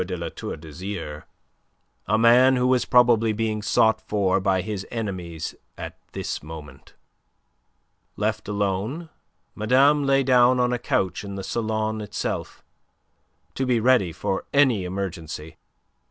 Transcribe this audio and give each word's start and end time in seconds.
de 0.03 0.17
La 0.17 0.29
Tour 0.29 0.57
d'Azyr, 0.57 1.25
a 2.07 2.17
man 2.17 2.55
who 2.55 2.65
was 2.65 2.85
probably 2.85 3.33
being 3.33 3.61
sought 3.61 4.01
for 4.01 4.39
by 4.39 4.61
his 4.63 4.83
enemies 4.89 5.53
at 5.77 5.95
this 6.13 6.41
moment. 6.41 6.95
Left 8.17 8.47
alone, 8.47 9.09
madame 9.53 10.03
lay 10.03 10.23
down 10.23 10.59
on 10.59 10.73
a 10.73 10.79
couch 10.79 11.23
in 11.23 11.35
the 11.35 11.43
salon 11.43 12.01
itself, 12.01 12.63
to 13.53 13.63
be 13.63 13.79
ready 13.79 14.11
for 14.11 14.45
any 14.51 14.85
emergency. 14.85 15.57